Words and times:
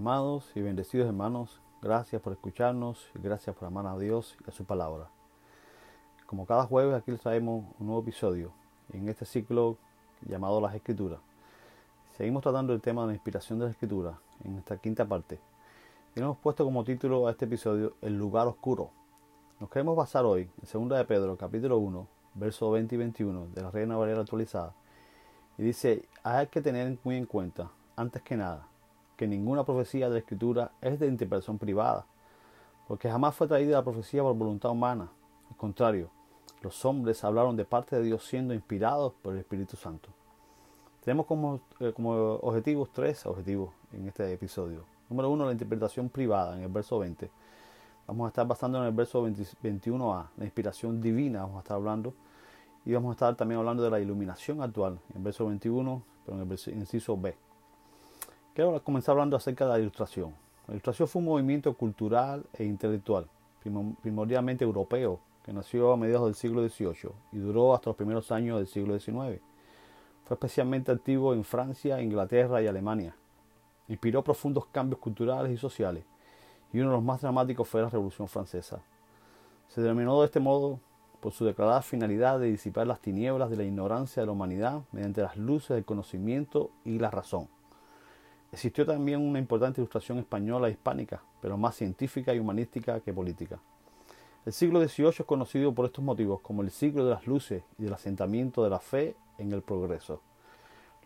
amados 0.00 0.50
y 0.54 0.62
bendecidos 0.62 1.06
hermanos, 1.06 1.60
gracias 1.82 2.22
por 2.22 2.32
escucharnos 2.32 3.10
y 3.14 3.18
gracias 3.18 3.54
por 3.54 3.68
amar 3.68 3.86
a 3.86 3.98
Dios 3.98 4.34
y 4.46 4.48
a 4.48 4.50
su 4.50 4.64
palabra. 4.64 5.10
Como 6.24 6.46
cada 6.46 6.64
jueves 6.64 6.94
aquí 6.94 7.10
les 7.10 7.20
traemos 7.20 7.66
un 7.78 7.86
nuevo 7.86 8.00
episodio 8.00 8.50
en 8.94 9.10
este 9.10 9.26
ciclo 9.26 9.76
llamado 10.22 10.58
Las 10.58 10.74
Escrituras. 10.74 11.20
Seguimos 12.16 12.42
tratando 12.42 12.72
el 12.72 12.80
tema 12.80 13.02
de 13.02 13.08
la 13.08 13.12
inspiración 13.12 13.58
de 13.58 13.66
la 13.66 13.72
Escritura 13.72 14.18
en 14.42 14.56
esta 14.56 14.78
quinta 14.78 15.04
parte 15.04 15.38
y 16.16 16.20
hemos 16.20 16.38
puesto 16.38 16.64
como 16.64 16.82
título 16.82 17.28
a 17.28 17.32
este 17.32 17.44
episodio 17.44 17.92
El 18.00 18.16
lugar 18.16 18.46
oscuro. 18.46 18.92
Nos 19.60 19.68
queremos 19.68 19.96
basar 19.96 20.24
hoy 20.24 20.48
en 20.62 20.88
2 20.88 20.98
de 20.98 21.04
Pedro 21.04 21.36
capítulo 21.36 21.76
1, 21.76 22.08
versos 22.36 22.72
20 22.72 22.94
y 22.94 22.98
21 22.98 23.48
de 23.48 23.60
la 23.60 23.70
Reina 23.70 23.98
Valera 23.98 24.22
actualizada 24.22 24.72
y 25.58 25.62
dice, 25.62 26.08
hay 26.22 26.46
que 26.46 26.62
tener 26.62 26.96
muy 27.04 27.16
en 27.16 27.26
cuenta, 27.26 27.70
antes 27.96 28.22
que 28.22 28.38
nada, 28.38 28.69
que 29.20 29.28
ninguna 29.28 29.64
profecía 29.64 30.06
de 30.06 30.14
la 30.14 30.18
Escritura 30.20 30.72
es 30.80 30.98
de 30.98 31.06
interpretación 31.06 31.58
privada, 31.58 32.06
porque 32.88 33.10
jamás 33.10 33.34
fue 33.34 33.46
traída 33.46 33.76
la 33.76 33.84
profecía 33.84 34.22
por 34.22 34.34
voluntad 34.34 34.70
humana. 34.70 35.10
Al 35.50 35.56
contrario, 35.58 36.08
los 36.62 36.86
hombres 36.86 37.22
hablaron 37.22 37.54
de 37.54 37.66
parte 37.66 37.96
de 37.96 38.02
Dios 38.02 38.24
siendo 38.24 38.54
inspirados 38.54 39.12
por 39.20 39.34
el 39.34 39.40
Espíritu 39.40 39.76
Santo. 39.76 40.08
Tenemos 41.04 41.26
como, 41.26 41.60
eh, 41.80 41.92
como 41.94 42.12
objetivos 42.36 42.88
tres 42.94 43.26
objetivos 43.26 43.74
en 43.92 44.08
este 44.08 44.32
episodio. 44.32 44.84
Número 45.10 45.28
uno, 45.28 45.44
la 45.44 45.52
interpretación 45.52 46.08
privada 46.08 46.56
en 46.56 46.62
el 46.62 46.70
verso 46.70 46.98
20. 46.98 47.30
Vamos 48.06 48.24
a 48.24 48.28
estar 48.28 48.46
basando 48.46 48.78
en 48.78 48.84
el 48.84 48.92
verso 48.92 49.22
21a, 49.22 50.28
la 50.34 50.44
inspiración 50.46 50.98
divina, 51.02 51.42
vamos 51.42 51.56
a 51.56 51.60
estar 51.60 51.76
hablando. 51.76 52.14
Y 52.86 52.94
vamos 52.94 53.10
a 53.10 53.12
estar 53.12 53.36
también 53.36 53.58
hablando 53.58 53.82
de 53.82 53.90
la 53.90 54.00
iluminación 54.00 54.62
actual, 54.62 54.98
en 55.10 55.18
el 55.18 55.22
verso 55.24 55.44
21, 55.44 56.02
pero 56.24 56.40
en 56.40 56.50
el 56.50 56.78
inciso 56.80 57.18
B. 57.18 57.36
Quiero 58.52 58.82
comenzar 58.82 59.12
hablando 59.12 59.36
acerca 59.36 59.64
de 59.64 59.70
la 59.70 59.78
ilustración. 59.78 60.34
La 60.66 60.74
ilustración 60.74 61.06
fue 61.06 61.20
un 61.20 61.26
movimiento 61.26 61.72
cultural 61.74 62.44
e 62.52 62.64
intelectual, 62.64 63.28
primordialmente 64.02 64.64
europeo, 64.64 65.20
que 65.44 65.52
nació 65.52 65.92
a 65.92 65.96
mediados 65.96 66.26
del 66.26 66.34
siglo 66.34 66.68
XVIII 66.68 67.12
y 67.30 67.38
duró 67.38 67.74
hasta 67.74 67.90
los 67.90 67.96
primeros 67.96 68.32
años 68.32 68.58
del 68.58 68.66
siglo 68.66 68.98
XIX. 68.98 69.40
Fue 70.24 70.34
especialmente 70.34 70.90
activo 70.90 71.32
en 71.32 71.44
Francia, 71.44 72.02
Inglaterra 72.02 72.60
y 72.60 72.66
Alemania. 72.66 73.14
Inspiró 73.86 74.24
profundos 74.24 74.66
cambios 74.66 74.98
culturales 74.98 75.52
y 75.52 75.56
sociales, 75.56 76.04
y 76.72 76.80
uno 76.80 76.90
de 76.90 76.96
los 76.96 77.04
más 77.04 77.20
dramáticos 77.20 77.68
fue 77.68 77.82
la 77.82 77.88
Revolución 77.88 78.26
Francesa. 78.26 78.82
Se 79.68 79.80
denominó 79.80 80.18
de 80.20 80.26
este 80.26 80.40
modo 80.40 80.80
por 81.20 81.32
su 81.32 81.44
declarada 81.44 81.82
finalidad 81.82 82.40
de 82.40 82.50
disipar 82.50 82.88
las 82.88 83.00
tinieblas 83.00 83.48
de 83.48 83.56
la 83.56 83.64
ignorancia 83.64 84.22
de 84.22 84.26
la 84.26 84.32
humanidad 84.32 84.82
mediante 84.90 85.22
las 85.22 85.36
luces 85.36 85.76
del 85.76 85.84
conocimiento 85.84 86.72
y 86.84 86.98
la 86.98 87.12
razón. 87.12 87.48
Existió 88.52 88.84
también 88.84 89.20
una 89.20 89.38
importante 89.38 89.80
ilustración 89.80 90.18
española 90.18 90.68
e 90.68 90.72
hispánica, 90.72 91.22
pero 91.40 91.56
más 91.56 91.76
científica 91.76 92.34
y 92.34 92.40
humanística 92.40 93.00
que 93.00 93.12
política. 93.12 93.60
El 94.44 94.52
siglo 94.52 94.80
XVIII 94.80 95.08
es 95.20 95.24
conocido 95.24 95.72
por 95.72 95.86
estos 95.86 96.04
motivos 96.04 96.40
como 96.40 96.62
el 96.62 96.70
siglo 96.70 97.04
de 97.04 97.10
las 97.10 97.26
luces 97.26 97.62
y 97.78 97.84
del 97.84 97.92
asentamiento 97.92 98.64
de 98.64 98.70
la 98.70 98.80
fe 98.80 99.14
en 99.38 99.52
el 99.52 99.62
progreso. 99.62 100.20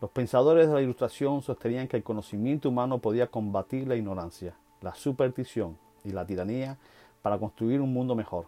Los 0.01 0.09
pensadores 0.09 0.67
de 0.67 0.73
la 0.73 0.81
ilustración 0.81 1.41
sostenían 1.41 1.87
que 1.87 1.97
el 1.97 2.03
conocimiento 2.03 2.69
humano 2.69 2.99
podía 2.99 3.27
combatir 3.27 3.87
la 3.87 3.95
ignorancia, 3.95 4.55
la 4.81 4.95
superstición 4.95 5.77
y 6.03 6.11
la 6.11 6.25
tiranía 6.25 6.77
para 7.21 7.37
construir 7.37 7.79
un 7.79 7.93
mundo 7.93 8.15
mejor. 8.15 8.47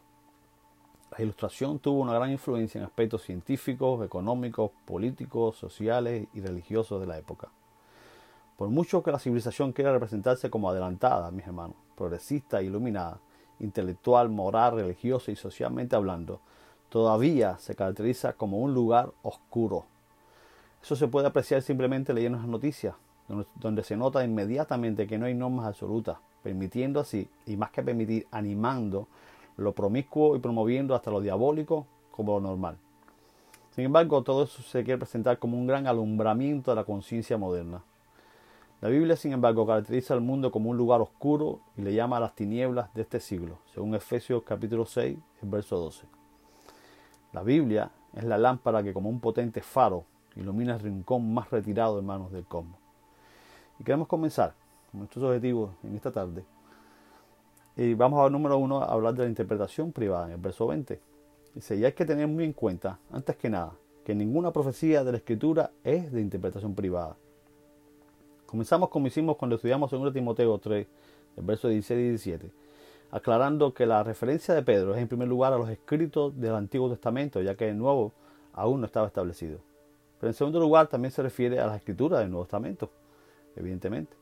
La 1.17 1.23
ilustración 1.23 1.79
tuvo 1.79 2.01
una 2.01 2.13
gran 2.13 2.31
influencia 2.31 2.79
en 2.79 2.85
aspectos 2.85 3.23
científicos, 3.23 4.03
económicos, 4.05 4.71
políticos, 4.85 5.55
sociales 5.57 6.27
y 6.33 6.41
religiosos 6.41 6.99
de 6.99 7.07
la 7.07 7.17
época. 7.17 7.49
Por 8.57 8.69
mucho 8.69 9.03
que 9.03 9.11
la 9.11 9.19
civilización 9.19 9.71
quiera 9.71 9.93
representarse 9.93 10.49
como 10.49 10.69
adelantada, 10.69 11.29
mis 11.29 11.45
hermanos, 11.45 11.75
progresista, 11.95 12.61
iluminada, 12.63 13.19
intelectual, 13.59 14.29
moral, 14.29 14.75
religiosa 14.75 15.31
y 15.31 15.35
socialmente 15.35 15.95
hablando, 15.95 16.41
todavía 16.89 17.59
se 17.59 17.75
caracteriza 17.75 18.33
como 18.33 18.57
un 18.57 18.73
lugar 18.73 19.11
oscuro. 19.21 19.85
Eso 20.81 20.95
se 20.95 21.07
puede 21.07 21.27
apreciar 21.27 21.61
simplemente 21.61 22.15
leyendo 22.15 22.39
las 22.39 22.47
noticias, 22.47 22.95
donde, 23.27 23.83
se 23.83 23.95
nota 23.95 24.23
inmediatamente 24.23 25.05
que 25.05 25.19
no 25.19 25.27
hay 25.27 25.35
normas 25.35 25.67
absolutas, 25.67 26.17
permitiendo 26.41 26.99
así, 26.99 27.29
y 27.45 27.57
más 27.57 27.69
que 27.69 27.83
permitir, 27.83 28.25
animando 28.31 29.07
lo 29.55 29.73
promiscuo 29.73 30.35
y 30.35 30.39
promoviendo 30.39 30.95
hasta 30.95 31.11
lo 31.11 31.21
diabólico 31.21 31.85
como 32.11 32.39
lo 32.39 32.47
normal. 32.47 32.77
Sin 33.75 33.85
embargo, 33.85 34.23
todo 34.23 34.45
eso 34.45 34.63
se 34.63 34.83
quiere 34.83 34.97
presentar 34.97 35.37
como 35.37 35.59
un 35.59 35.67
gran 35.67 35.85
alumbramiento 35.85 36.71
de 36.71 36.75
la 36.75 36.83
conciencia 36.83 37.37
moderna. 37.37 37.83
La 38.79 38.89
Biblia, 38.89 39.15
sin 39.15 39.31
embargo, 39.31 39.65
caracteriza 39.65 40.13
al 40.13 40.21
mundo 40.21 40.51
como 40.51 40.69
un 40.69 40.77
lugar 40.77 41.01
oscuro 41.01 41.61
y 41.77 41.81
le 41.81 41.95
llama 41.95 42.17
a 42.17 42.19
las 42.19 42.35
tinieblas 42.35 42.93
de 42.93 43.01
este 43.01 43.19
siglo, 43.19 43.57
según 43.73 43.95
Efesios 43.95 44.43
capítulo 44.43 44.85
6, 44.85 45.17
verso 45.41 45.79
12. 45.79 46.05
La 47.33 47.41
Biblia 47.41 47.89
es 48.13 48.23
la 48.23 48.37
lámpara 48.37 48.83
que 48.83 48.93
como 48.93 49.09
un 49.09 49.19
potente 49.19 49.61
faro 49.61 50.05
ilumina 50.35 50.75
el 50.75 50.79
rincón 50.79 51.33
más 51.33 51.49
retirado 51.49 51.95
de 51.95 52.03
manos 52.03 52.31
del 52.31 52.45
cosmos. 52.45 52.79
Y 53.79 53.83
queremos 53.83 54.07
comenzar 54.07 54.53
con 54.91 54.99
nuestros 54.99 55.23
objetivos 55.23 55.71
en 55.83 55.95
esta 55.95 56.11
tarde. 56.11 56.45
Y 57.75 57.95
vamos 57.95 58.23
a 58.23 58.29
número 58.29 58.59
uno 58.59 58.83
a 58.83 58.91
hablar 58.91 59.15
de 59.15 59.23
la 59.23 59.29
interpretación 59.29 59.91
privada 59.91 60.27
en 60.27 60.33
el 60.33 60.39
verso 60.39 60.67
20. 60.67 61.01
Dice, 61.55 61.75
y 61.75 61.83
hay 61.83 61.93
que 61.93 62.05
tener 62.05 62.27
muy 62.27 62.43
en 62.43 62.53
cuenta, 62.53 62.99
antes 63.11 63.37
que 63.37 63.49
nada, 63.49 63.73
que 64.05 64.13
ninguna 64.13 64.51
profecía 64.51 65.03
de 65.03 65.13
la 65.13 65.17
Escritura 65.17 65.71
es 65.83 66.11
de 66.11 66.21
interpretación 66.21 66.75
privada 66.75 67.17
Comenzamos 68.47 68.87
como 68.87 69.07
hicimos 69.07 69.35
cuando 69.35 69.57
estudiamos 69.57 69.91
en 69.91 69.99
1 69.99 70.13
Timoteo 70.13 70.57
3, 70.57 70.87
el 71.35 71.43
verso 71.43 71.67
16 71.67 71.99
y 71.99 72.09
17, 72.09 72.51
aclarando 73.11 73.73
que 73.73 73.85
la 73.85 74.01
referencia 74.03 74.53
de 74.53 74.63
Pedro 74.63 74.95
es 74.95 75.01
en 75.01 75.09
primer 75.09 75.27
lugar 75.27 75.51
a 75.51 75.57
los 75.57 75.69
escritos 75.69 76.39
del 76.39 76.55
Antiguo 76.55 76.89
Testamento, 76.89 77.41
ya 77.41 77.55
que 77.55 77.67
el 77.67 77.77
Nuevo 77.77 78.13
aún 78.53 78.79
no 78.79 78.85
estaba 78.85 79.07
establecido. 79.07 79.59
Pero 80.17 80.29
en 80.29 80.33
segundo 80.33 80.61
lugar 80.61 80.87
también 80.87 81.11
se 81.11 81.21
refiere 81.21 81.59
a 81.59 81.67
las 81.67 81.75
escrituras 81.75 82.21
del 82.21 82.29
Nuevo 82.31 82.45
Testamento, 82.45 82.89
evidentemente. 83.57 84.15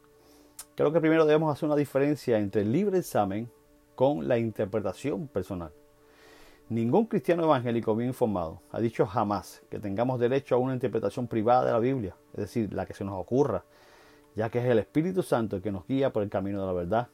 Creo 0.74 0.92
que 0.92 1.00
primero 1.00 1.28
debemos 1.28 1.56
hacer 1.56 1.68
una 1.68 1.76
diferencia 1.76 2.40
entre 2.40 2.64
el 2.64 2.72
libre 2.72 2.98
examen 2.98 3.48
con 3.94 4.28
la 4.28 4.40
interpretación 4.40 5.28
personal. 5.28 5.72
Ningún 6.70 7.06
cristiano 7.06 7.44
evangélico 7.44 7.96
bien 7.96 8.10
informado 8.10 8.60
ha 8.72 8.80
dicho 8.80 9.06
jamás 9.06 9.62
que 9.70 9.78
tengamos 9.78 10.20
derecho 10.20 10.56
a 10.56 10.58
una 10.58 10.74
interpretación 10.74 11.28
privada 11.28 11.64
de 11.64 11.72
la 11.74 11.80
Biblia, 11.80 12.16
es 12.34 12.40
decir, 12.40 12.74
la 12.74 12.88
que 12.88 12.96
se 12.96 13.04
nos 13.04 13.22
ocurra, 13.22 13.64
ya 14.36 14.50
que 14.50 14.60
es 14.60 14.66
el 14.66 14.80
Espíritu 14.80 15.24
Santo 15.24 15.56
el 15.56 15.62
que 15.62 15.72
nos 15.72 15.88
guía 15.88 16.12
por 16.12 16.24
el 16.24 16.30
camino 16.30 16.62
de 16.62 16.68
la 16.68 16.74
verdad. 16.74 17.08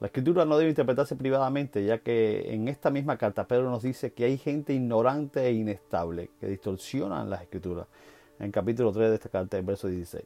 La 0.00 0.06
escritura 0.06 0.44
no 0.44 0.58
debe 0.58 0.70
interpretarse 0.70 1.14
privadamente, 1.14 1.84
ya 1.84 1.98
que 1.98 2.52
en 2.52 2.66
esta 2.66 2.90
misma 2.90 3.16
carta 3.16 3.46
Pedro 3.46 3.70
nos 3.70 3.82
dice 3.82 4.12
que 4.12 4.24
hay 4.24 4.36
gente 4.36 4.74
ignorante 4.74 5.46
e 5.46 5.52
inestable 5.52 6.30
que 6.40 6.48
distorsionan 6.48 7.30
las 7.30 7.42
escrituras. 7.42 7.86
En 8.40 8.50
capítulo 8.50 8.90
3 8.90 9.10
de 9.10 9.14
esta 9.14 9.28
carta, 9.28 9.56
el 9.56 9.64
verso 9.64 9.86
16. 9.86 10.24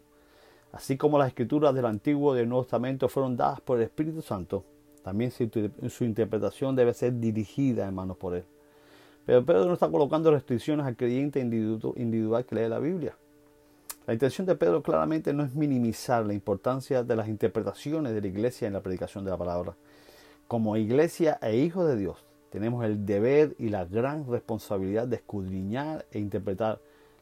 Así 0.72 0.96
como 0.96 1.18
las 1.18 1.28
escrituras 1.28 1.74
del 1.74 1.84
Antiguo 1.84 2.34
y 2.34 2.38
del 2.38 2.48
Nuevo 2.48 2.64
Testamento 2.64 3.08
fueron 3.08 3.36
dadas 3.36 3.60
por 3.60 3.76
el 3.76 3.84
Espíritu 3.84 4.22
Santo, 4.22 4.64
también 5.02 5.30
su 5.30 6.04
interpretación 6.04 6.74
debe 6.74 6.94
ser 6.94 7.20
dirigida, 7.20 7.84
hermanos, 7.84 8.16
por 8.16 8.34
él. 8.34 8.44
Pero 9.26 9.44
Pedro 9.44 9.66
no 9.66 9.74
está 9.74 9.90
colocando 9.90 10.30
restricciones 10.30 10.86
al 10.86 10.96
creyente 10.96 11.38
individual 11.40 12.46
que 12.46 12.54
lee 12.54 12.68
la 12.68 12.78
Biblia. 12.78 13.16
La 14.06 14.12
intención 14.12 14.46
de 14.46 14.54
Pedro 14.54 14.84
claramente 14.84 15.32
no 15.32 15.42
es 15.42 15.56
minimizar 15.56 16.24
la 16.24 16.32
importancia 16.32 17.02
de 17.02 17.16
las 17.16 17.26
interpretaciones 17.26 18.14
de 18.14 18.20
la 18.20 18.28
iglesia 18.28 18.68
en 18.68 18.74
la 18.74 18.80
predicación 18.80 19.24
de 19.24 19.32
la 19.32 19.36
palabra. 19.36 19.74
Como 20.46 20.76
iglesia 20.76 21.40
e 21.42 21.56
hijos 21.56 21.88
de 21.88 21.96
Dios, 21.96 22.16
tenemos 22.50 22.84
el 22.84 23.04
deber 23.04 23.56
y 23.58 23.68
la 23.68 23.84
gran 23.84 24.24
responsabilidad 24.30 25.08
de 25.08 25.16
escudriñar 25.16 26.06
e 26.12 26.20
interpretar 26.20 26.78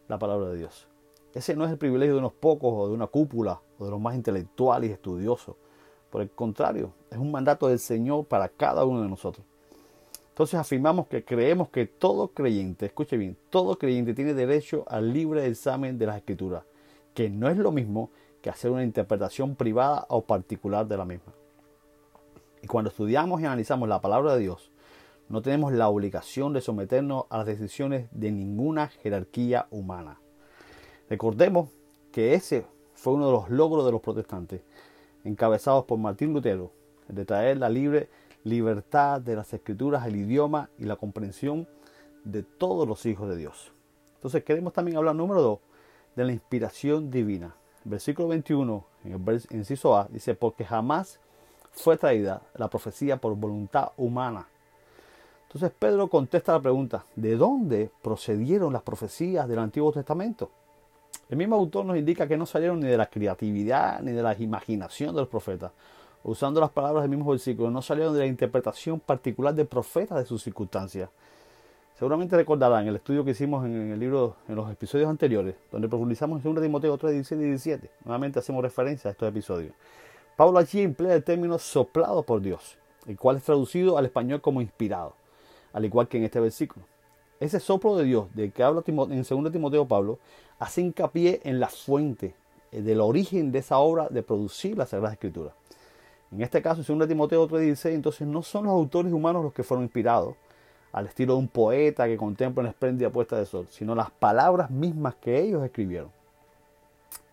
la 0.09 0.19
palabra 0.19 0.51
de 0.51 0.59
Dios. 0.59 0.87
Ese 1.33 1.57
no 1.57 1.65
es 1.65 1.71
el 1.71 1.79
privilegio 1.79 2.17
de 2.17 2.21
unos 2.21 2.35
pocos 2.35 2.75
o 2.75 2.87
de 2.87 2.93
una 2.93 3.07
cúpula 3.07 3.63
o 3.79 3.87
de 3.87 3.91
los 3.91 3.99
más 3.99 4.15
intelectuales 4.15 4.91
y 4.91 4.93
estudiosos. 4.93 5.57
Por 6.11 6.21
el 6.21 6.29
contrario, 6.29 6.93
es 7.11 7.17
un 7.17 7.33
mandato 7.33 7.67
del 7.67 7.79
Señor 7.79 8.27
para 8.27 8.51
cada 8.51 8.85
uno 8.85 9.01
de 9.01 9.09
nosotros. 9.09 9.47
Entonces 10.29 10.61
afirmamos 10.61 11.07
que 11.07 11.25
creemos 11.25 11.71
que 11.71 11.87
todo 11.87 12.29
creyente, 12.29 12.85
escuche 12.85 13.17
bien, 13.17 13.39
todo 13.49 13.79
creyente 13.79 14.13
tiene 14.13 14.35
derecho 14.35 14.85
al 14.87 15.15
libre 15.15 15.47
examen 15.47 15.97
de 15.97 16.07
las 16.07 16.19
escrituras 16.19 16.65
que 17.15 17.31
no 17.31 17.49
es 17.49 17.57
lo 17.57 17.73
mismo 17.73 18.11
que 18.43 18.51
hacer 18.51 18.71
una 18.71 18.85
interpretación 18.85 19.55
privada 19.55 20.05
o 20.09 20.25
particular 20.25 20.87
de 20.87 20.97
la 20.97 21.05
misma. 21.05 21.33
Y 22.63 22.67
cuando 22.67 22.91
estudiamos 22.91 23.41
y 23.41 23.45
analizamos 23.45 23.89
la 23.89 24.01
palabra 24.01 24.35
de 24.35 24.41
Dios, 24.41 24.71
no 25.29 25.41
tenemos 25.41 25.73
la 25.73 25.89
obligación 25.89 26.53
de 26.53 26.61
someternos 26.61 27.25
a 27.31 27.39
las 27.39 27.47
decisiones 27.47 28.09
de 28.11 28.31
ninguna 28.31 28.89
jerarquía 28.89 29.67
humana. 29.71 30.21
Recordemos 31.09 31.71
que 32.13 32.35
ese 32.35 32.67
fue 32.95 33.15
uno 33.15 33.27
de 33.27 33.33
los 33.33 33.51
logros 33.51 33.85
de 33.87 33.93
los 33.93 34.01
protestantes, 34.01 34.61
encabezados 35.25 35.85
por 35.85 35.99
Martín 35.99 36.33
Lutero, 36.33 36.71
el 37.09 37.15
de 37.15 37.25
traer 37.25 37.59
la 37.59 37.69
libre 37.69 38.09
libertad 38.45 39.21
de 39.21 39.37
las 39.37 39.53
escrituras 39.55 40.03
al 40.03 40.17
idioma 40.17 40.69
y 40.79 40.85
la 40.85 40.97
comprensión 40.97 41.67
de 42.25 42.43
todos 42.43 42.87
los 42.87 43.07
hijos 43.07 43.29
de 43.29 43.37
Dios. 43.37 43.73
Entonces 44.17 44.45
queremos 44.45 44.73
también 44.73 44.97
hablar 44.97 45.15
número 45.15 45.43
dos 45.43 45.59
de 46.17 46.25
la 46.25 46.33
inspiración 46.33 47.11
divina. 47.11 47.55
Versículo 47.85 48.29
21 48.29 48.85
en 49.05 49.13
el 49.13 49.43
inciso 49.51 49.97
A, 49.97 50.09
dice, 50.11 50.35
porque 50.35 50.65
jamás 50.65 51.21
fue 51.73 51.97
traída 51.97 52.43
la 52.55 52.69
profecía 52.69 53.19
por 53.19 53.35
voluntad 53.37 53.91
humana. 53.97 54.49
Entonces 55.47 55.71
Pedro 55.79 56.09
contesta 56.09 56.53
la 56.53 56.61
pregunta, 56.61 57.05
¿de 57.15 57.37
dónde 57.37 57.91
procedieron 58.03 58.73
las 58.73 58.83
profecías 58.83 59.49
del 59.49 59.59
Antiguo 59.59 59.93
Testamento? 59.93 60.51
El 61.29 61.37
mismo 61.37 61.57
autor 61.57 61.85
nos 61.85 61.97
indica 61.97 62.27
que 62.27 62.37
no 62.37 62.47
salieron 62.47 62.81
ni 62.81 62.89
de 62.89 62.97
la 62.97 63.07
creatividad 63.07 64.01
ni 64.01 64.13
de 64.13 64.23
la 64.23 64.35
imaginación 64.39 65.15
de 65.15 65.21
los 65.21 65.29
profetas. 65.29 65.73
Usando 66.23 66.61
las 66.61 66.71
palabras 66.71 67.03
del 67.05 67.11
mismo 67.11 67.31
versículo, 67.31 67.71
no 67.71 67.83
salieron 67.83 68.15
de 68.15 68.21
la 68.21 68.27
interpretación 68.27 68.99
particular 68.99 69.55
del 69.55 69.67
profeta 69.67 70.19
de 70.19 70.25
sus 70.25 70.43
circunstancias. 70.43 71.11
Seguramente 71.99 72.35
recordarán 72.35 72.89
el 72.89 72.97
estudio 72.97 73.25
que 73.25 73.31
hicimos 73.31 73.65
en 73.65 73.93
el 73.93 74.01
libro, 74.01 74.35
en 74.49 74.57
los 74.57 74.69
episodios 74.69 75.09
anteriores, 75.09 75.55
donde 75.71 75.89
profundizamos 75.89 76.45
en 76.45 76.55
2 76.55 76.65
Timoteo 76.65 76.99
3, 76.99 77.13
16 77.13 77.41
y 77.41 77.45
17. 77.45 77.91
Nuevamente 78.05 78.41
hacemos 78.41 78.63
referencia 78.63 79.09
a 79.09 79.13
estos 79.13 79.29
episodios. 79.29 79.73
Pablo 80.37 80.59
allí 80.59 80.81
emplea 80.81 81.15
el 81.15 81.23
término 81.23 81.57
soplado 81.57 82.25
por 82.25 82.41
Dios, 82.41 82.77
el 83.07 83.17
cual 83.17 83.37
es 83.37 83.45
traducido 83.45 83.97
al 83.97 84.07
español 84.07 84.41
como 84.41 84.61
inspirado, 84.61 85.15
al 85.73 85.85
igual 85.85 86.09
que 86.09 86.19
en 86.19 86.25
este 86.25 86.41
versículo. 86.41 86.85
Ese 87.39 87.61
soplo 87.61 87.97
de 87.97 88.05
Dios 88.05 88.27
de 88.35 88.51
que 88.51 88.65
habla 88.65 88.83
en 88.87 89.23
2 89.23 89.53
Timoteo 89.53 89.87
Pablo 89.87 90.19
hace 90.59 90.81
hincapié 90.81 91.43
en 91.45 91.61
la 91.61 91.69
fuente, 91.69 92.35
eh, 92.73 92.83
del 92.83 93.01
origen 93.01 93.53
de 93.53 93.61
esa 93.61 93.79
obra 93.79 94.09
de 94.09 94.25
producir 94.25 94.77
la 94.77 94.87
Sagrada 94.87 95.13
Escritura. 95.13 95.55
En 96.33 96.43
este 96.43 96.61
caso, 96.61 96.81
en 96.93 96.99
2 96.99 97.07
Timoteo 97.07 97.47
3:16, 97.47 97.95
entonces 97.95 98.27
no 98.27 98.43
son 98.43 98.65
los 98.65 98.73
autores 98.73 99.13
humanos 99.13 99.45
los 99.45 99.53
que 99.53 99.63
fueron 99.63 99.85
inspirados, 99.85 100.35
al 100.95 101.07
estilo 101.07 101.35
de 101.35 101.41
un 101.41 101.49
poeta 101.49 102.07
que 102.07 102.17
contempla 102.17 102.61
una 102.61 102.71
espléndida 102.71 103.11
puesta 103.11 103.37
de 103.37 103.47
sol, 103.47 103.67
sino 103.69 103.97
las 103.97 104.13
palabras 104.13 104.71
mismas 104.71 105.17
que 105.17 105.41
ellos 105.41 105.65
escribieron. 105.65 106.11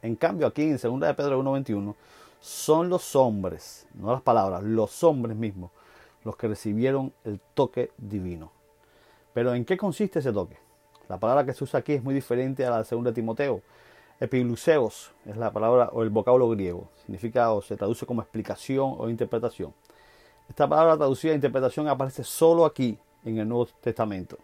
En 0.02 0.16
cambio, 0.16 0.48
aquí 0.48 0.64
en 0.64 0.80
2 0.82 1.00
de 1.00 1.14
Pedro 1.14 1.44
1.21, 1.44 1.94
son 2.40 2.90
los 2.90 3.16
hombres, 3.16 3.86
no 3.94 4.12
las 4.12 4.24
palabras, 4.24 4.64
los 4.64 5.04
hombres 5.04 5.38
mismos, 5.38 5.70
los 6.24 6.36
que 6.36 6.48
recibieron 6.48 7.14
el 7.24 7.40
toque 7.54 7.92
divino. 8.00 8.52
Pero 9.32 9.54
¿en 9.54 9.64
qué 9.64 9.78
consiste 9.78 10.20
ese 10.20 10.34
toque? 10.34 10.58
La 11.08 11.20
palabra 11.20 11.46
que 11.46 11.54
se 11.54 11.64
usa 11.64 11.82
aquí 11.82 11.94
es 11.94 12.04
muy 12.04 12.16
diferente 12.16 12.66
a 12.66 12.72
la 12.72 12.82
de 12.82 12.96
2 12.96 13.14
Timoteo. 13.14 13.62
Epigluseos 14.20 15.12
es 15.28 15.38
la 15.38 15.54
palabra 15.54 15.90
o 15.94 16.02
el 16.02 16.10
vocablo 16.10 16.50
griego. 16.50 16.90
Significa 17.06 17.52
o 17.52 17.62
se 17.62 17.78
traduce 17.78 18.08
como 18.08 18.24
explicación 18.24 18.96
o 18.98 19.08
interpretación. 19.08 19.72
Esta 20.50 20.68
palabra 20.68 20.98
traducida 20.98 21.36
interpretación 21.36 21.88
aparece 21.88 22.24
solo 22.24 22.66
aquí 22.66 22.98
en 23.26 23.38
el 23.38 23.48
Nuevo 23.48 23.68
Testamento. 23.82 24.38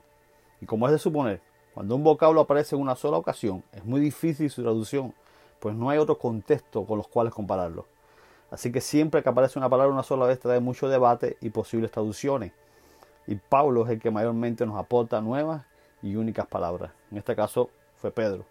Y 0.61 0.65
como 0.65 0.87
es 0.87 0.91
de 0.91 0.99
suponer, 0.99 1.41
cuando 1.73 1.95
un 1.95 2.03
vocablo 2.03 2.41
aparece 2.41 2.75
en 2.75 2.81
una 2.81 2.95
sola 2.95 3.17
ocasión, 3.17 3.63
es 3.71 3.85
muy 3.85 3.99
difícil 3.99 4.49
su 4.49 4.63
traducción, 4.63 5.13
pues 5.59 5.75
no 5.75 5.89
hay 5.89 5.97
otro 5.99 6.17
contexto 6.17 6.85
con 6.85 6.97
los 6.97 7.07
cuales 7.07 7.33
compararlo. 7.33 7.85
Así 8.49 8.71
que 8.71 8.81
siempre 8.81 9.21
que 9.21 9.29
aparece 9.29 9.59
una 9.59 9.69
palabra 9.69 9.93
una 9.93 10.03
sola 10.03 10.25
vez 10.25 10.39
trae 10.39 10.59
mucho 10.59 10.87
debate 10.87 11.37
y 11.41 11.49
posibles 11.49 11.91
traducciones. 11.91 12.53
Y 13.27 13.35
Pablo 13.35 13.85
es 13.85 13.91
el 13.91 13.99
que 13.99 14.09
mayormente 14.09 14.65
nos 14.65 14.77
aporta 14.77 15.19
nuevas 15.21 15.65
y 16.01 16.15
únicas 16.15 16.47
palabras. 16.47 16.91
En 17.11 17.17
este 17.17 17.35
caso 17.35 17.69
fue 17.97 18.11
Pedro. 18.11 18.45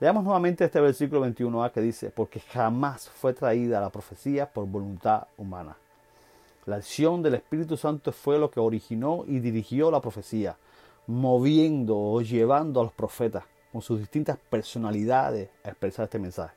Leamos 0.00 0.24
nuevamente 0.24 0.64
este 0.64 0.80
versículo 0.80 1.26
21a 1.26 1.72
que 1.72 1.80
dice, 1.80 2.10
porque 2.10 2.40
jamás 2.40 3.08
fue 3.10 3.34
traída 3.34 3.80
la 3.80 3.90
profecía 3.90 4.48
por 4.48 4.66
voluntad 4.66 5.26
humana. 5.36 5.76
La 6.68 6.76
acción 6.76 7.22
del 7.22 7.32
Espíritu 7.32 7.78
Santo 7.78 8.12
fue 8.12 8.38
lo 8.38 8.50
que 8.50 8.60
originó 8.60 9.24
y 9.26 9.40
dirigió 9.40 9.90
la 9.90 10.02
profecía, 10.02 10.58
moviendo 11.06 11.96
o 11.96 12.20
llevando 12.20 12.80
a 12.80 12.82
los 12.82 12.92
profetas 12.92 13.44
con 13.72 13.80
sus 13.80 13.98
distintas 13.98 14.36
personalidades 14.50 15.48
a 15.64 15.70
expresar 15.70 16.04
este 16.04 16.18
mensaje. 16.18 16.54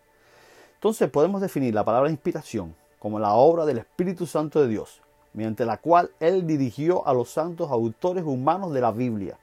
Entonces 0.73 1.09
podemos 1.09 1.39
definir 1.39 1.73
la 1.73 1.85
palabra 1.85 2.09
inspiración 2.09 2.75
como 2.99 3.19
la 3.19 3.35
obra 3.35 3.65
del 3.65 3.77
Espíritu 3.77 4.25
Santo 4.25 4.61
de 4.61 4.67
Dios, 4.67 4.99
mediante 5.31 5.63
la 5.63 5.77
cual 5.77 6.11
Él 6.19 6.45
dirigió 6.45 7.07
a 7.07 7.13
los 7.13 7.29
santos 7.29 7.71
autores 7.71 8.25
humanos 8.25 8.73
de 8.73 8.81
la 8.81 8.91
Biblia 8.91 9.39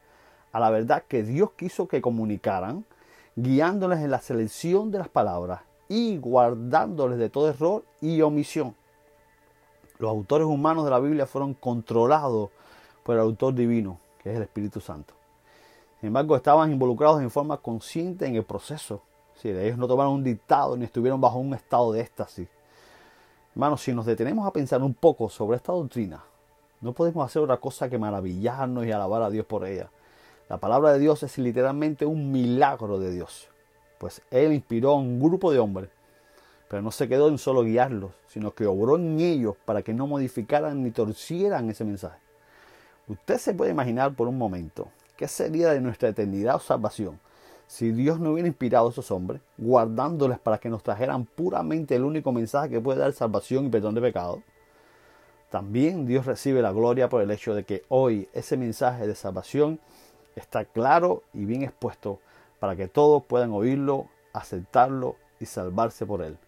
a 0.53 0.61
la 0.61 0.69
verdad 0.69 1.03
que 1.09 1.23
Dios 1.23 1.53
quiso 1.53 1.89
que 1.89 2.03
comunicaran, 2.03 2.85
guiándoles 3.37 4.01
en 4.01 4.11
la 4.11 4.21
selección 4.21 4.91
de 4.91 4.99
las 4.99 5.09
palabras 5.09 5.63
y 5.89 6.19
guardándoles 6.19 7.19
de 7.19 7.31
todo 7.31 7.49
error 7.49 7.87
y 8.03 8.21
omisión 8.21 8.75
los 9.99 10.11
autores 10.11 10.47
humanos 10.47 10.85
de 10.85 10.91
la 10.91 11.01
Biblia 11.01 11.27
fueron 11.27 11.55
controlados 11.55 12.51
por 13.03 13.17
el 13.17 13.21
autor 13.21 13.55
divino, 13.55 13.99
que 14.23 14.31
es 14.31 14.37
el 14.37 14.43
Espíritu 14.43 14.81
Santo. 14.81 15.15
Sin 16.01 16.09
embargo, 16.09 16.37
estaban 16.37 16.71
involucrados 16.71 17.21
en 17.21 17.31
forma 17.31 17.57
consciente 17.57 18.27
en 18.27 18.37
el 18.37 18.45
proceso. 18.45 19.03
Si 19.35 19.49
ellos 19.49 19.79
no 19.79 19.89
tomaron 19.89 20.15
un 20.15 20.25
dictado 20.25 20.77
ni 20.77 20.85
estuvieron 20.85 21.21
bajo 21.21 21.39
un 21.39 21.55
estado 21.55 21.93
de 21.93 22.01
éxtasis. 22.01 22.49
Hermanos, 23.55 23.83
si 23.83 23.93
nos 23.93 24.07
detenemos 24.07 24.47
a 24.47 24.53
pensar 24.53 24.83
un 24.83 24.95
poco 24.95 25.29
sobre 25.29 25.57
esta 25.57 25.73
doctrina, 25.73 26.23
no 26.81 26.93
podemos 26.93 27.27
hacer 27.27 27.43
otra 27.43 27.57
cosa 27.57 27.89
que 27.89 27.99
maravillarnos 27.99 28.87
y 28.87 28.93
alabar 28.93 29.23
a 29.23 29.31
Dios 29.31 29.47
por 29.47 29.67
ella. 29.67 29.91
La 30.49 30.59
palabra 30.59 30.93
de 30.93 31.01
Dios 31.01 31.23
es 31.25 31.37
literalmente 31.39 32.07
un 32.07 32.31
milagro 32.31 33.01
de 33.01 33.11
Dios, 33.11 33.49
pues 33.99 34.23
Él 34.31 34.53
inspiró 34.53 34.93
a 34.93 34.97
un 34.97 35.21
grupo 35.21 35.53
de 35.53 35.59
hombres 35.59 35.91
pero 36.69 36.83
no 36.83 36.91
se 36.91 37.09
quedó 37.09 37.29
en 37.29 37.39
solo 37.39 37.63
guiarlos, 37.65 38.13
sino 38.27 38.55
que 38.55 38.67
obró 38.67 38.97
en 38.97 39.19
ellos 39.21 39.57
para 39.65 39.83
que 39.83 39.95
no 39.95 40.07
modificaran 40.07 40.83
ni 40.83 40.91
torcieran 40.91 41.71
ese 41.71 41.85
mensaje. 41.85 42.19
Usted 43.09 43.39
se 43.39 43.55
puede 43.55 43.71
imaginar 43.71 44.15
por 44.15 44.29
un 44.29 44.37
momento 44.37 44.89
qué 45.17 45.27
sería 45.29 45.71
de 45.71 45.81
nuestra 45.81 46.11
eternidad 46.11 46.57
o 46.57 46.61
salvación 46.61 47.19
si 47.67 47.91
Dios 47.91 48.19
no 48.19 48.33
hubiera 48.33 48.49
inspirado 48.49 48.89
a 48.89 48.91
esos 48.91 49.11
hombres, 49.11 49.43
guardándoles 49.59 50.39
para 50.39 50.57
que 50.57 50.71
nos 50.71 50.83
trajeran 50.83 51.27
puramente 51.27 51.95
el 51.95 52.03
único 52.03 52.33
mensaje 52.33 52.71
que 52.71 52.81
puede 52.81 52.99
dar 52.99 53.13
salvación 53.13 53.67
y 53.67 53.69
perdón 53.69 53.95
de 53.95 54.01
pecado. 54.01 54.43
También 55.51 56.07
Dios 56.07 56.25
recibe 56.25 56.63
la 56.63 56.73
gloria 56.73 57.11
por 57.11 57.21
el 57.21 57.31
hecho 57.31 57.55
de 57.55 57.65
que 57.65 57.85
hoy 57.89 58.27
ese 58.33 58.57
mensaje 58.57 59.07
de 59.07 59.15
salvación 59.15 59.81
está 60.35 60.65
claro 60.65 61.23
y 61.35 61.45
bien 61.45 61.63
expuesto 61.63 62.21
para 62.59 62.75
que 62.75 62.89
todos 62.89 63.23
puedan 63.25 63.53
oírlo, 63.53 64.07
aceptarlo 64.33 65.17
y 65.39 65.45
salvarse 65.45 66.07
por 66.07 66.23
él 66.23 66.39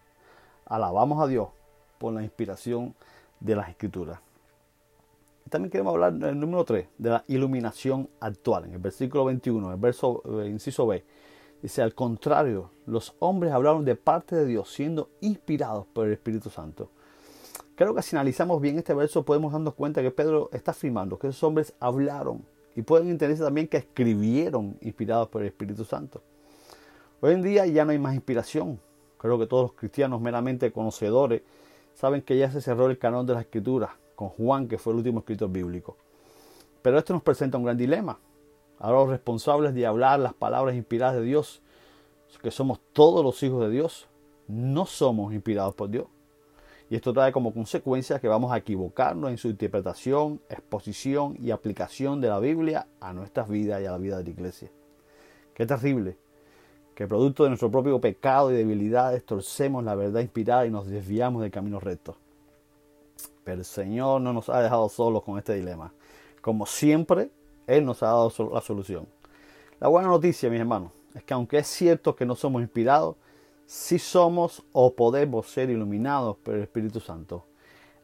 alabamos 0.71 1.21
a 1.21 1.27
Dios 1.27 1.49
por 1.97 2.13
la 2.13 2.23
inspiración 2.23 2.95
de 3.39 3.55
las 3.55 3.69
escrituras. 3.69 4.19
También 5.49 5.69
queremos 5.69 5.93
hablar 5.93 6.13
del 6.13 6.39
número 6.39 6.63
3, 6.63 6.87
de 6.97 7.09
la 7.09 7.25
iluminación 7.27 8.09
actual. 8.21 8.65
En 8.65 8.73
el 8.73 8.79
versículo 8.79 9.25
21, 9.25 9.73
el 9.73 9.77
verso 9.77 10.23
eh, 10.39 10.47
inciso 10.47 10.87
B, 10.87 11.03
dice, 11.61 11.81
al 11.81 11.93
contrario, 11.93 12.71
los 12.85 13.13
hombres 13.19 13.51
hablaron 13.51 13.83
de 13.83 13.95
parte 13.95 14.35
de 14.35 14.45
Dios 14.45 14.71
siendo 14.71 15.09
inspirados 15.19 15.85
por 15.87 16.07
el 16.07 16.13
Espíritu 16.13 16.49
Santo. 16.49 16.89
Creo 17.75 17.93
que 17.93 18.01
si 18.01 18.15
analizamos 18.15 18.61
bien 18.61 18.77
este 18.77 18.93
verso 18.93 19.25
podemos 19.25 19.51
darnos 19.51 19.73
cuenta 19.73 20.01
que 20.01 20.11
Pedro 20.11 20.49
está 20.53 20.71
afirmando 20.71 21.19
que 21.19 21.27
esos 21.27 21.43
hombres 21.43 21.73
hablaron 21.79 22.45
y 22.75 22.81
pueden 22.83 23.09
entenderse 23.09 23.43
también 23.43 23.67
que 23.67 23.77
escribieron 23.77 24.77
inspirados 24.81 25.27
por 25.27 25.41
el 25.41 25.49
Espíritu 25.49 25.83
Santo. 25.83 26.21
Hoy 27.19 27.33
en 27.33 27.41
día 27.41 27.65
ya 27.65 27.83
no 27.83 27.91
hay 27.91 27.99
más 27.99 28.15
inspiración, 28.15 28.79
Creo 29.21 29.37
que 29.37 29.45
todos 29.45 29.61
los 29.61 29.73
cristianos 29.73 30.19
meramente 30.19 30.71
conocedores 30.71 31.43
saben 31.93 32.23
que 32.23 32.39
ya 32.39 32.49
se 32.49 32.59
cerró 32.59 32.87
el 32.87 32.97
canon 32.97 33.27
de 33.27 33.35
la 33.35 33.41
escritura 33.41 33.95
con 34.15 34.29
Juan, 34.29 34.67
que 34.67 34.79
fue 34.79 34.93
el 34.93 34.97
último 34.97 35.19
escritor 35.19 35.51
bíblico. 35.51 35.95
Pero 36.81 36.97
esto 36.97 37.13
nos 37.13 37.21
presenta 37.21 37.59
un 37.59 37.65
gran 37.65 37.77
dilema. 37.77 38.17
Ahora 38.79 39.01
los 39.01 39.09
responsables 39.09 39.75
de 39.75 39.85
hablar 39.85 40.19
las 40.19 40.33
palabras 40.33 40.73
inspiradas 40.73 41.17
de 41.17 41.21
Dios, 41.21 41.61
que 42.41 42.49
somos 42.49 42.79
todos 42.93 43.23
los 43.23 43.43
hijos 43.43 43.61
de 43.61 43.69
Dios, 43.69 44.07
no 44.47 44.87
somos 44.87 45.35
inspirados 45.35 45.75
por 45.75 45.91
Dios. 45.91 46.07
Y 46.89 46.95
esto 46.95 47.13
trae 47.13 47.31
como 47.31 47.53
consecuencia 47.53 48.19
que 48.19 48.27
vamos 48.27 48.51
a 48.51 48.57
equivocarnos 48.57 49.29
en 49.29 49.37
su 49.37 49.49
interpretación, 49.49 50.41
exposición 50.49 51.37
y 51.39 51.51
aplicación 51.51 52.21
de 52.21 52.29
la 52.29 52.39
Biblia 52.39 52.87
a 52.99 53.13
nuestras 53.13 53.47
vidas 53.49 53.83
y 53.83 53.85
a 53.85 53.91
la 53.91 53.99
vida 53.99 54.17
de 54.17 54.23
la 54.23 54.29
iglesia. 54.31 54.71
Qué 55.53 55.67
terrible 55.67 56.17
que 56.95 57.07
producto 57.07 57.43
de 57.43 57.49
nuestro 57.49 57.71
propio 57.71 57.99
pecado 57.99 58.51
y 58.51 58.55
debilidades 58.55 59.25
torcemos 59.25 59.83
la 59.83 59.95
verdad 59.95 60.21
inspirada 60.21 60.65
y 60.65 60.69
nos 60.69 60.87
desviamos 60.87 61.41
del 61.41 61.51
camino 61.51 61.79
recto. 61.79 62.17
Pero 63.43 63.59
el 63.59 63.65
Señor 63.65 64.21
no 64.21 64.33
nos 64.33 64.49
ha 64.49 64.61
dejado 64.61 64.87
solos 64.89 65.23
con 65.23 65.37
este 65.37 65.53
dilema. 65.53 65.93
Como 66.41 66.65
siempre, 66.65 67.31
Él 67.67 67.85
nos 67.85 68.03
ha 68.03 68.07
dado 68.07 68.31
la 68.53 68.61
solución. 68.61 69.07
La 69.79 69.87
buena 69.87 70.09
noticia, 70.09 70.49
mis 70.49 70.59
hermanos, 70.59 70.91
es 71.15 71.23
que 71.23 71.33
aunque 71.33 71.57
es 71.57 71.67
cierto 71.67 72.15
que 72.15 72.25
no 72.25 72.35
somos 72.35 72.61
inspirados, 72.61 73.15
sí 73.65 73.97
somos 73.97 74.63
o 74.73 74.93
podemos 74.93 75.47
ser 75.49 75.69
iluminados 75.69 76.37
por 76.37 76.55
el 76.55 76.61
Espíritu 76.61 76.99
Santo. 76.99 77.45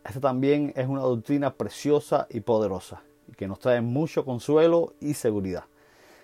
Esta 0.04 0.22
también 0.22 0.74
es 0.76 0.88
una 0.88 1.02
doctrina 1.02 1.54
preciosa 1.54 2.28
y 2.30 2.40
poderosa, 2.40 3.02
que 3.36 3.48
nos 3.48 3.60
trae 3.60 3.82
mucho 3.82 4.24
consuelo 4.24 4.94
y 5.02 5.14
seguridad. 5.14 5.66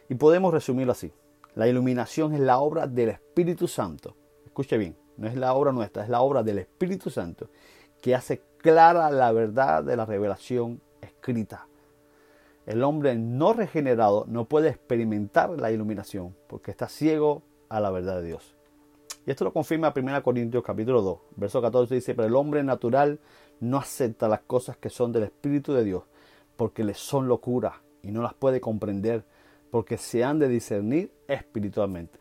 Y 0.09 0.15
podemos 0.15 0.53
resumirlo 0.53 0.93
así. 0.93 1.11
La 1.55 1.67
iluminación 1.67 2.33
es 2.33 2.39
la 2.39 2.59
obra 2.59 2.87
del 2.87 3.09
Espíritu 3.09 3.67
Santo. 3.67 4.15
Escuche 4.45 4.77
bien, 4.77 4.95
no 5.17 5.27
es 5.27 5.35
la 5.35 5.53
obra 5.53 5.71
nuestra, 5.71 6.03
es 6.03 6.09
la 6.09 6.21
obra 6.21 6.43
del 6.43 6.59
Espíritu 6.59 7.09
Santo 7.09 7.49
que 8.01 8.15
hace 8.15 8.41
clara 8.57 9.09
la 9.11 9.31
verdad 9.31 9.83
de 9.83 9.95
la 9.95 10.05
revelación 10.05 10.81
escrita. 11.01 11.67
El 12.65 12.83
hombre 12.83 13.15
no 13.15 13.53
regenerado 13.53 14.25
no 14.27 14.45
puede 14.45 14.69
experimentar 14.69 15.51
la 15.51 15.71
iluminación 15.71 16.35
porque 16.47 16.71
está 16.71 16.89
ciego 16.89 17.43
a 17.69 17.79
la 17.79 17.91
verdad 17.91 18.17
de 18.17 18.27
Dios. 18.27 18.55
Y 19.25 19.31
esto 19.31 19.45
lo 19.45 19.53
confirma 19.53 19.93
1 19.95 20.21
Corintios 20.23 20.63
capítulo 20.63 21.01
2, 21.01 21.19
verso 21.37 21.61
14 21.61 21.95
dice, 21.95 22.13
pero 22.13 22.27
el 22.27 22.35
hombre 22.35 22.61
natural 22.63 23.19
no 23.61 23.77
acepta 23.77 24.27
las 24.27 24.41
cosas 24.41 24.75
que 24.75 24.89
son 24.89 25.13
del 25.13 25.23
Espíritu 25.23 25.73
de 25.73 25.85
Dios, 25.85 26.03
porque 26.57 26.83
le 26.83 26.93
son 26.93 27.27
locura 27.27 27.81
y 28.01 28.11
no 28.11 28.21
las 28.21 28.33
puede 28.33 28.59
comprender, 28.59 29.23
porque 29.73 29.97
se 29.97 30.23
han 30.23 30.37
de 30.37 30.47
discernir 30.47 31.09
espiritualmente. 31.27 32.19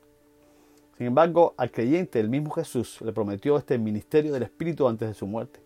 Sin 0.96 1.08
embargo, 1.08 1.52
al 1.58 1.70
creyente 1.70 2.18
el 2.18 2.30
mismo 2.30 2.50
Jesús 2.50 2.98
le 3.02 3.12
prometió 3.12 3.58
este 3.58 3.76
ministerio 3.76 4.32
del 4.32 4.44
Espíritu 4.44 4.88
antes 4.88 5.06
de 5.06 5.12
su 5.12 5.26
muerte. 5.26 5.60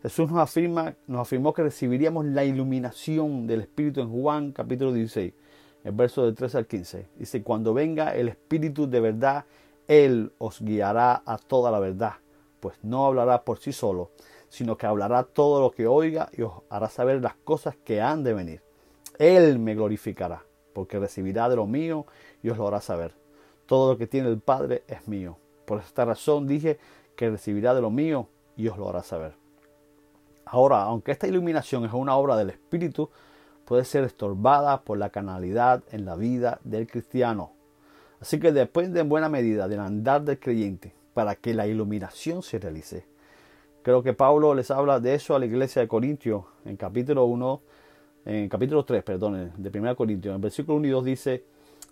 Jesús 0.00 0.30
nos, 0.30 0.40
afirma, 0.40 0.94
nos 1.06 1.20
afirmó 1.20 1.52
que 1.52 1.64
recibiríamos 1.64 2.24
la 2.24 2.42
iluminación 2.42 3.46
del 3.46 3.60
Espíritu 3.60 4.00
en 4.00 4.08
Juan 4.08 4.52
capítulo 4.52 4.94
16, 4.94 5.34
el 5.84 5.92
verso 5.92 6.24
del 6.24 6.34
13 6.34 6.56
al 6.56 6.66
15. 6.66 7.06
Dice, 7.18 7.42
cuando 7.42 7.74
venga 7.74 8.14
el 8.14 8.28
Espíritu 8.28 8.88
de 8.88 9.00
verdad, 9.00 9.44
Él 9.88 10.32
os 10.38 10.62
guiará 10.62 11.22
a 11.26 11.36
toda 11.36 11.70
la 11.70 11.80
verdad, 11.80 12.14
pues 12.60 12.78
no 12.82 13.04
hablará 13.04 13.42
por 13.42 13.58
sí 13.58 13.74
solo, 13.74 14.10
sino 14.48 14.78
que 14.78 14.86
hablará 14.86 15.24
todo 15.24 15.60
lo 15.60 15.70
que 15.70 15.86
oiga 15.86 16.30
y 16.34 16.40
os 16.40 16.62
hará 16.70 16.88
saber 16.88 17.20
las 17.20 17.34
cosas 17.34 17.76
que 17.84 18.00
han 18.00 18.24
de 18.24 18.32
venir. 18.32 18.62
Él 19.18 19.58
me 19.58 19.74
glorificará, 19.74 20.42
porque 20.76 20.98
recibirá 20.98 21.48
de 21.48 21.56
lo 21.56 21.66
mío 21.66 22.04
y 22.42 22.50
os 22.50 22.58
lo 22.58 22.68
hará 22.68 22.82
saber. 22.82 23.14
Todo 23.64 23.92
lo 23.92 23.98
que 23.98 24.06
tiene 24.06 24.28
el 24.28 24.40
Padre 24.40 24.82
es 24.88 25.08
mío. 25.08 25.38
Por 25.64 25.80
esta 25.80 26.04
razón 26.04 26.46
dije 26.46 26.78
que 27.16 27.30
recibirá 27.30 27.74
de 27.74 27.80
lo 27.80 27.90
mío 27.90 28.28
y 28.58 28.68
os 28.68 28.76
lo 28.76 28.86
hará 28.86 29.02
saber. 29.02 29.32
Ahora, 30.44 30.82
aunque 30.82 31.12
esta 31.12 31.26
iluminación 31.26 31.86
es 31.86 31.94
una 31.94 32.14
obra 32.14 32.36
del 32.36 32.50
Espíritu, 32.50 33.08
puede 33.64 33.86
ser 33.86 34.04
estorbada 34.04 34.82
por 34.82 34.98
la 34.98 35.08
canalidad 35.08 35.82
en 35.92 36.04
la 36.04 36.14
vida 36.14 36.60
del 36.62 36.86
cristiano. 36.86 37.52
Así 38.20 38.38
que 38.38 38.52
depende 38.52 39.00
en 39.00 39.08
buena 39.08 39.30
medida 39.30 39.68
del 39.68 39.80
andar 39.80 40.24
del 40.24 40.38
creyente 40.38 40.92
para 41.14 41.36
que 41.36 41.54
la 41.54 41.66
iluminación 41.66 42.42
se 42.42 42.58
realice. 42.58 43.06
Creo 43.82 44.02
que 44.02 44.12
Pablo 44.12 44.54
les 44.54 44.70
habla 44.70 45.00
de 45.00 45.14
eso 45.14 45.34
a 45.34 45.38
la 45.38 45.46
iglesia 45.46 45.80
de 45.80 45.88
Corintios 45.88 46.44
en 46.66 46.76
capítulo 46.76 47.24
1, 47.24 47.62
en 48.26 48.48
capítulo 48.48 48.84
3, 48.84 49.04
perdón, 49.04 49.52
de 49.56 49.78
1 49.78 49.96
Corintios. 49.96 50.34
En 50.34 50.40
versículo 50.40 50.76
1 50.78 50.86
y 50.88 50.90
2 50.90 51.04
dice, 51.04 51.44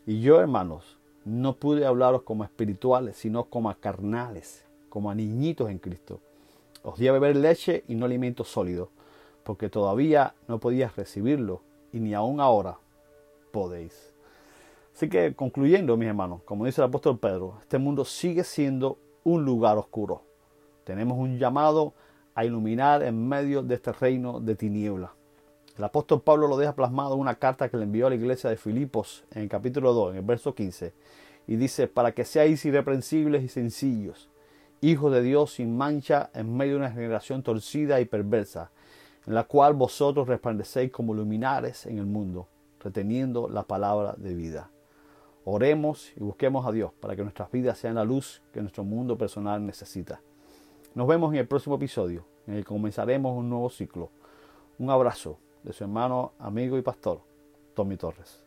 y 0.04 0.20
yo 0.20 0.40
hermanos, 0.40 0.98
no 1.24 1.54
pude 1.54 1.86
hablaros 1.86 2.22
como 2.22 2.44
espirituales, 2.44 3.16
sino 3.16 3.44
como 3.44 3.70
a 3.70 3.76
carnales, 3.76 4.64
como 4.88 5.10
a 5.10 5.14
niñitos 5.14 5.70
en 5.70 5.78
Cristo. 5.78 6.20
Os 6.82 6.98
di 6.98 7.06
a 7.08 7.12
beber 7.12 7.36
leche 7.36 7.84
y 7.86 7.94
no 7.94 8.04
alimento 8.04 8.44
sólido, 8.44 8.90
porque 9.44 9.70
todavía 9.70 10.34
no 10.48 10.58
podías 10.58 10.96
recibirlo, 10.96 11.62
y 11.92 12.00
ni 12.00 12.14
aún 12.14 12.40
ahora 12.40 12.78
podéis. 13.52 14.12
Así 14.92 15.08
que 15.08 15.34
concluyendo, 15.34 15.96
mis 15.96 16.08
hermanos, 16.08 16.42
como 16.44 16.66
dice 16.66 16.80
el 16.80 16.88
apóstol 16.88 17.18
Pedro, 17.18 17.58
este 17.60 17.78
mundo 17.78 18.04
sigue 18.04 18.42
siendo 18.42 18.98
un 19.22 19.44
lugar 19.44 19.78
oscuro. 19.78 20.22
Tenemos 20.82 21.16
un 21.16 21.38
llamado 21.38 21.94
a 22.34 22.44
iluminar 22.44 23.04
en 23.04 23.28
medio 23.28 23.62
de 23.62 23.76
este 23.76 23.92
reino 23.92 24.40
de 24.40 24.56
tinieblas. 24.56 25.10
El 25.76 25.82
apóstol 25.82 26.22
Pablo 26.22 26.46
lo 26.46 26.56
deja 26.56 26.76
plasmado 26.76 27.14
en 27.14 27.20
una 27.20 27.34
carta 27.34 27.68
que 27.68 27.76
le 27.76 27.82
envió 27.82 28.06
a 28.06 28.10
la 28.10 28.14
iglesia 28.14 28.48
de 28.48 28.56
Filipos 28.56 29.24
en 29.32 29.42
el 29.42 29.48
capítulo 29.48 29.92
2, 29.92 30.12
en 30.12 30.18
el 30.18 30.24
verso 30.24 30.54
15, 30.54 30.94
y 31.48 31.56
dice, 31.56 31.88
para 31.88 32.12
que 32.12 32.24
seáis 32.24 32.64
irreprensibles 32.64 33.42
y 33.42 33.48
sencillos, 33.48 34.30
hijos 34.80 35.12
de 35.12 35.20
Dios 35.20 35.54
sin 35.54 35.76
mancha 35.76 36.30
en 36.32 36.56
medio 36.56 36.74
de 36.74 36.78
una 36.78 36.92
generación 36.92 37.42
torcida 37.42 38.00
y 38.00 38.04
perversa, 38.04 38.70
en 39.26 39.34
la 39.34 39.44
cual 39.44 39.74
vosotros 39.74 40.28
resplandecéis 40.28 40.92
como 40.92 41.12
luminares 41.12 41.86
en 41.86 41.98
el 41.98 42.06
mundo, 42.06 42.46
reteniendo 42.78 43.48
la 43.48 43.64
palabra 43.64 44.14
de 44.16 44.32
vida. 44.32 44.70
Oremos 45.44 46.12
y 46.16 46.20
busquemos 46.20 46.64
a 46.66 46.70
Dios 46.70 46.92
para 47.00 47.16
que 47.16 47.22
nuestras 47.22 47.50
vidas 47.50 47.78
sean 47.78 47.96
la 47.96 48.04
luz 48.04 48.42
que 48.52 48.60
nuestro 48.60 48.84
mundo 48.84 49.18
personal 49.18 49.66
necesita. 49.66 50.20
Nos 50.94 51.08
vemos 51.08 51.32
en 51.32 51.40
el 51.40 51.48
próximo 51.48 51.74
episodio, 51.74 52.24
en 52.46 52.54
el 52.54 52.60
que 52.60 52.68
comenzaremos 52.68 53.36
un 53.36 53.50
nuevo 53.50 53.68
ciclo. 53.70 54.10
Un 54.78 54.90
abrazo 54.90 55.38
de 55.64 55.72
su 55.72 55.82
hermano, 55.82 56.34
amigo 56.38 56.78
y 56.78 56.82
pastor, 56.82 57.22
Tommy 57.74 57.96
Torres. 57.96 58.43